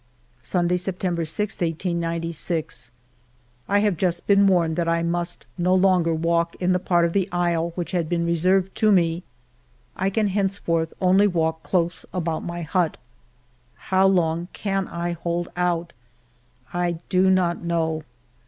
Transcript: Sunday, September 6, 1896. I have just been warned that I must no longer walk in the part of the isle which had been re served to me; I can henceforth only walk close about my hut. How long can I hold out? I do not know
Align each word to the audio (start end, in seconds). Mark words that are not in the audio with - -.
Sunday, 0.41 0.77
September 0.77 1.25
6, 1.25 1.61
1896. 1.61 2.89
I 3.69 3.79
have 3.81 3.97
just 3.97 4.25
been 4.25 4.47
warned 4.47 4.75
that 4.77 4.87
I 4.89 5.03
must 5.03 5.45
no 5.59 5.75
longer 5.75 6.11
walk 6.11 6.55
in 6.55 6.71
the 6.73 6.79
part 6.79 7.05
of 7.05 7.13
the 7.13 7.29
isle 7.31 7.69
which 7.75 7.91
had 7.91 8.09
been 8.09 8.25
re 8.25 8.33
served 8.35 8.73
to 8.77 8.91
me; 8.91 9.21
I 9.95 10.09
can 10.09 10.29
henceforth 10.29 10.91
only 10.99 11.27
walk 11.27 11.61
close 11.61 12.03
about 12.15 12.43
my 12.43 12.63
hut. 12.63 12.97
How 13.75 14.07
long 14.07 14.47
can 14.53 14.87
I 14.87 15.11
hold 15.11 15.49
out? 15.55 15.93
I 16.73 16.97
do 17.09 17.29
not 17.29 17.61
know 17.61 18.01